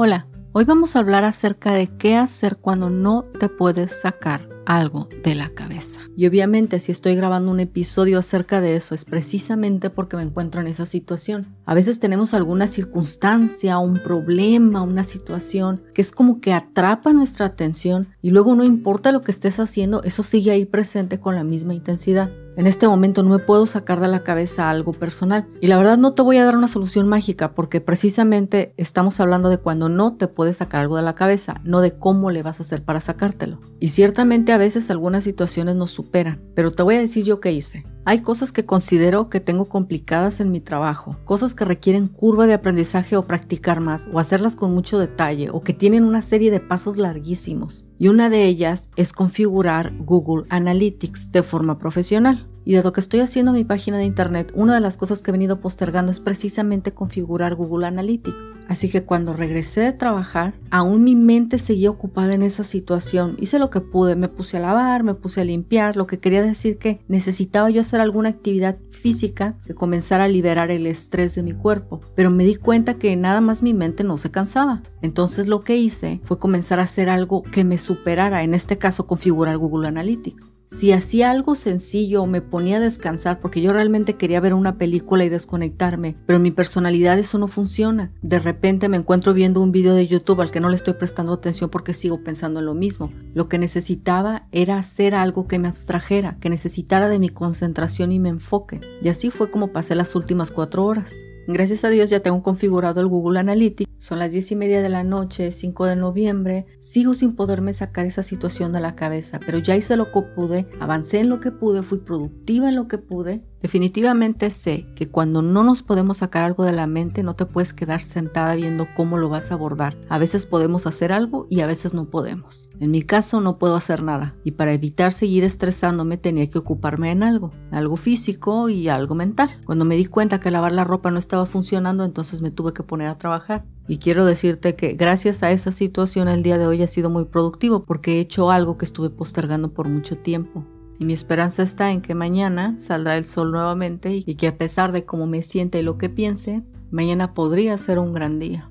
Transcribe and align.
Hola, 0.00 0.28
hoy 0.52 0.62
vamos 0.62 0.94
a 0.94 1.00
hablar 1.00 1.24
acerca 1.24 1.72
de 1.72 1.88
qué 1.88 2.14
hacer 2.14 2.58
cuando 2.58 2.88
no 2.88 3.24
te 3.40 3.48
puedes 3.48 4.00
sacar 4.00 4.48
algo 4.64 5.08
de 5.24 5.34
la 5.34 5.48
cabeza. 5.48 5.98
Y 6.16 6.28
obviamente 6.28 6.78
si 6.78 6.92
estoy 6.92 7.16
grabando 7.16 7.50
un 7.50 7.58
episodio 7.58 8.20
acerca 8.20 8.60
de 8.60 8.76
eso 8.76 8.94
es 8.94 9.04
precisamente 9.04 9.90
porque 9.90 10.16
me 10.16 10.22
encuentro 10.22 10.60
en 10.60 10.68
esa 10.68 10.86
situación. 10.86 11.52
A 11.64 11.74
veces 11.74 11.98
tenemos 11.98 12.32
alguna 12.32 12.68
circunstancia, 12.68 13.80
un 13.80 14.00
problema, 14.00 14.82
una 14.82 15.02
situación 15.02 15.82
que 15.94 16.02
es 16.02 16.12
como 16.12 16.40
que 16.40 16.52
atrapa 16.52 17.12
nuestra 17.12 17.46
atención 17.46 18.06
y 18.22 18.30
luego 18.30 18.54
no 18.54 18.62
importa 18.62 19.10
lo 19.10 19.22
que 19.22 19.32
estés 19.32 19.58
haciendo, 19.58 20.04
eso 20.04 20.22
sigue 20.22 20.52
ahí 20.52 20.64
presente 20.64 21.18
con 21.18 21.34
la 21.34 21.42
misma 21.42 21.74
intensidad. 21.74 22.30
En 22.58 22.66
este 22.66 22.88
momento 22.88 23.22
no 23.22 23.28
me 23.28 23.38
puedo 23.38 23.66
sacar 23.66 24.00
de 24.00 24.08
la 24.08 24.24
cabeza 24.24 24.68
algo 24.68 24.92
personal. 24.92 25.46
Y 25.60 25.68
la 25.68 25.78
verdad 25.78 25.96
no 25.96 26.14
te 26.14 26.22
voy 26.22 26.38
a 26.38 26.44
dar 26.44 26.56
una 26.56 26.66
solución 26.66 27.06
mágica 27.06 27.54
porque 27.54 27.80
precisamente 27.80 28.74
estamos 28.76 29.20
hablando 29.20 29.48
de 29.48 29.58
cuando 29.58 29.88
no 29.88 30.16
te 30.16 30.26
puedes 30.26 30.56
sacar 30.56 30.80
algo 30.80 30.96
de 30.96 31.02
la 31.02 31.14
cabeza, 31.14 31.60
no 31.62 31.80
de 31.80 31.92
cómo 31.92 32.32
le 32.32 32.42
vas 32.42 32.58
a 32.58 32.64
hacer 32.64 32.82
para 32.82 33.00
sacártelo. 33.00 33.60
Y 33.78 33.90
ciertamente 33.90 34.52
a 34.52 34.58
veces 34.58 34.90
algunas 34.90 35.22
situaciones 35.22 35.76
nos 35.76 35.92
superan, 35.92 36.42
pero 36.56 36.72
te 36.72 36.82
voy 36.82 36.96
a 36.96 37.00
decir 37.00 37.22
yo 37.22 37.38
qué 37.38 37.52
hice. 37.52 37.86
Hay 38.08 38.20
cosas 38.20 38.52
que 38.52 38.64
considero 38.64 39.28
que 39.28 39.38
tengo 39.38 39.66
complicadas 39.66 40.40
en 40.40 40.50
mi 40.50 40.60
trabajo, 40.60 41.18
cosas 41.26 41.52
que 41.52 41.66
requieren 41.66 42.08
curva 42.08 42.46
de 42.46 42.54
aprendizaje 42.54 43.18
o 43.18 43.26
practicar 43.26 43.82
más, 43.82 44.08
o 44.14 44.18
hacerlas 44.18 44.56
con 44.56 44.72
mucho 44.72 44.98
detalle, 44.98 45.50
o 45.50 45.62
que 45.62 45.74
tienen 45.74 46.04
una 46.04 46.22
serie 46.22 46.50
de 46.50 46.58
pasos 46.58 46.96
larguísimos. 46.96 47.84
Y 47.98 48.08
una 48.08 48.30
de 48.30 48.46
ellas 48.46 48.88
es 48.96 49.12
configurar 49.12 49.92
Google 49.98 50.46
Analytics 50.48 51.32
de 51.32 51.42
forma 51.42 51.78
profesional. 51.78 52.48
Y 52.68 52.74
de 52.74 52.82
lo 52.82 52.92
que 52.92 53.00
estoy 53.00 53.20
haciendo 53.20 53.52
en 53.52 53.56
mi 53.56 53.64
página 53.64 53.96
de 53.96 54.04
internet, 54.04 54.52
una 54.54 54.74
de 54.74 54.80
las 54.80 54.98
cosas 54.98 55.22
que 55.22 55.30
he 55.30 55.32
venido 55.32 55.58
postergando 55.58 56.12
es 56.12 56.20
precisamente 56.20 56.92
configurar 56.92 57.54
Google 57.54 57.86
Analytics. 57.86 58.56
Así 58.68 58.90
que 58.90 59.04
cuando 59.04 59.32
regresé 59.32 59.80
de 59.80 59.94
trabajar, 59.94 60.52
aún 60.70 61.02
mi 61.02 61.16
mente 61.16 61.58
seguía 61.58 61.88
ocupada 61.88 62.34
en 62.34 62.42
esa 62.42 62.64
situación. 62.64 63.38
Hice 63.40 63.58
lo 63.58 63.70
que 63.70 63.80
pude, 63.80 64.16
me 64.16 64.28
puse 64.28 64.58
a 64.58 64.60
lavar, 64.60 65.02
me 65.02 65.14
puse 65.14 65.40
a 65.40 65.44
limpiar, 65.44 65.96
lo 65.96 66.06
que 66.06 66.18
quería 66.18 66.42
decir 66.42 66.76
que 66.76 67.00
necesitaba 67.08 67.70
yo 67.70 67.80
hacer 67.80 68.02
alguna 68.02 68.28
actividad 68.28 68.76
física 68.90 69.56
que 69.66 69.72
comenzara 69.72 70.24
a 70.24 70.28
liberar 70.28 70.70
el 70.70 70.86
estrés 70.86 71.36
de 71.36 71.42
mi 71.42 71.54
cuerpo. 71.54 72.02
Pero 72.14 72.30
me 72.30 72.44
di 72.44 72.56
cuenta 72.56 72.98
que 72.98 73.16
nada 73.16 73.40
más 73.40 73.62
mi 73.62 73.72
mente 73.72 74.04
no 74.04 74.18
se 74.18 74.30
cansaba. 74.30 74.82
Entonces 75.00 75.46
lo 75.46 75.64
que 75.64 75.78
hice 75.78 76.20
fue 76.22 76.38
comenzar 76.38 76.80
a 76.80 76.82
hacer 76.82 77.08
algo 77.08 77.44
que 77.44 77.64
me 77.64 77.78
superara, 77.78 78.42
en 78.42 78.52
este 78.52 78.76
caso 78.76 79.06
configurar 79.06 79.56
Google 79.56 79.88
Analytics. 79.88 80.52
Si 80.66 80.92
hacía 80.92 81.30
algo 81.30 81.54
sencillo 81.54 82.26
me 82.26 82.42
ponía 82.42 82.57
a 82.76 82.80
descansar 82.80 83.40
porque 83.40 83.60
yo 83.60 83.72
realmente 83.72 84.14
quería 84.14 84.40
ver 84.40 84.54
una 84.54 84.78
película 84.78 85.24
y 85.24 85.28
desconectarme, 85.28 86.16
pero 86.26 86.36
en 86.36 86.42
mi 86.42 86.50
personalidad 86.50 87.18
eso 87.18 87.38
no 87.38 87.48
funciona. 87.48 88.12
De 88.22 88.38
repente 88.38 88.88
me 88.88 88.96
encuentro 88.96 89.34
viendo 89.34 89.60
un 89.60 89.72
video 89.72 89.94
de 89.94 90.06
YouTube 90.06 90.40
al 90.40 90.50
que 90.50 90.60
no 90.60 90.68
le 90.68 90.76
estoy 90.76 90.94
prestando 90.94 91.32
atención 91.32 91.70
porque 91.70 91.94
sigo 91.94 92.22
pensando 92.22 92.60
en 92.60 92.66
lo 92.66 92.74
mismo. 92.74 93.12
Lo 93.34 93.48
que 93.48 93.58
necesitaba 93.58 94.48
era 94.52 94.78
hacer 94.78 95.14
algo 95.14 95.46
que 95.46 95.58
me 95.58 95.68
abstrajera, 95.68 96.36
que 96.40 96.50
necesitara 96.50 97.08
de 97.08 97.18
mi 97.18 97.28
concentración 97.28 98.12
y 98.12 98.18
me 98.18 98.28
enfoque. 98.28 98.80
Y 99.00 99.08
así 99.08 99.30
fue 99.30 99.50
como 99.50 99.72
pasé 99.72 99.94
las 99.94 100.14
últimas 100.14 100.50
cuatro 100.50 100.84
horas. 100.84 101.24
Gracias 101.50 101.82
a 101.82 101.88
Dios 101.88 102.10
ya 102.10 102.20
tengo 102.20 102.42
configurado 102.42 103.00
el 103.00 103.06
Google 103.06 103.40
Analytics. 103.40 103.90
Son 103.96 104.18
las 104.18 104.32
10 104.32 104.52
y 104.52 104.56
media 104.56 104.82
de 104.82 104.90
la 104.90 105.02
noche, 105.02 105.50
5 105.50 105.86
de 105.86 105.96
noviembre. 105.96 106.66
Sigo 106.78 107.14
sin 107.14 107.34
poderme 107.34 107.72
sacar 107.72 108.04
esa 108.04 108.22
situación 108.22 108.70
de 108.70 108.80
la 108.80 108.94
cabeza, 108.94 109.40
pero 109.40 109.56
ya 109.56 109.74
hice 109.74 109.96
lo 109.96 110.12
que 110.12 110.20
pude, 110.20 110.66
avancé 110.78 111.20
en 111.20 111.30
lo 111.30 111.40
que 111.40 111.50
pude, 111.50 111.82
fui 111.82 112.00
productiva 112.00 112.68
en 112.68 112.76
lo 112.76 112.86
que 112.86 112.98
pude 112.98 113.47
Definitivamente 113.60 114.50
sé 114.50 114.86
que 114.94 115.08
cuando 115.08 115.42
no 115.42 115.64
nos 115.64 115.82
podemos 115.82 116.18
sacar 116.18 116.44
algo 116.44 116.64
de 116.64 116.72
la 116.72 116.86
mente 116.86 117.22
no 117.22 117.34
te 117.34 117.44
puedes 117.44 117.72
quedar 117.72 118.00
sentada 118.00 118.54
viendo 118.54 118.86
cómo 118.94 119.18
lo 119.18 119.28
vas 119.28 119.50
a 119.50 119.54
abordar. 119.54 119.96
A 120.08 120.18
veces 120.18 120.46
podemos 120.46 120.86
hacer 120.86 121.12
algo 121.12 121.46
y 121.50 121.60
a 121.60 121.66
veces 121.66 121.92
no 121.92 122.04
podemos. 122.04 122.70
En 122.78 122.90
mi 122.92 123.02
caso 123.02 123.40
no 123.40 123.58
puedo 123.58 123.74
hacer 123.74 124.02
nada 124.02 124.34
y 124.44 124.52
para 124.52 124.72
evitar 124.72 125.12
seguir 125.12 125.42
estresándome 125.42 126.18
tenía 126.18 126.48
que 126.48 126.58
ocuparme 126.58 127.10
en 127.10 127.24
algo, 127.24 127.52
algo 127.72 127.96
físico 127.96 128.68
y 128.68 128.88
algo 128.88 129.16
mental. 129.16 129.50
Cuando 129.64 129.84
me 129.84 129.96
di 129.96 130.04
cuenta 130.04 130.38
que 130.38 130.52
lavar 130.52 130.72
la 130.72 130.84
ropa 130.84 131.10
no 131.10 131.18
estaba 131.18 131.44
funcionando 131.44 132.04
entonces 132.04 132.42
me 132.42 132.52
tuve 132.52 132.72
que 132.72 132.84
poner 132.84 133.08
a 133.08 133.18
trabajar. 133.18 133.64
Y 133.88 133.96
quiero 133.96 134.26
decirte 134.26 134.76
que 134.76 134.92
gracias 134.92 135.42
a 135.42 135.50
esa 135.50 135.72
situación 135.72 136.28
el 136.28 136.42
día 136.42 136.58
de 136.58 136.66
hoy 136.66 136.82
ha 136.82 136.88
sido 136.88 137.08
muy 137.08 137.24
productivo 137.24 137.84
porque 137.84 138.16
he 138.16 138.20
hecho 138.20 138.50
algo 138.50 138.76
que 138.76 138.84
estuve 138.84 139.08
postergando 139.08 139.72
por 139.72 139.88
mucho 139.88 140.18
tiempo. 140.18 140.66
Y 140.98 141.04
mi 141.04 141.12
esperanza 141.12 141.62
está 141.62 141.92
en 141.92 142.00
que 142.00 142.14
mañana 142.14 142.78
saldrá 142.78 143.16
el 143.16 143.24
sol 143.24 143.52
nuevamente 143.52 144.22
y 144.24 144.34
que 144.34 144.48
a 144.48 144.58
pesar 144.58 144.92
de 144.92 145.04
cómo 145.04 145.26
me 145.26 145.42
siente 145.42 145.80
y 145.80 145.82
lo 145.82 145.96
que 145.96 146.08
piense, 146.08 146.64
mañana 146.90 147.34
podría 147.34 147.78
ser 147.78 147.98
un 147.98 148.12
gran 148.12 148.38
día. 148.38 148.70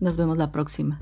Nos 0.00 0.16
vemos 0.16 0.38
la 0.38 0.52
próxima. 0.52 1.00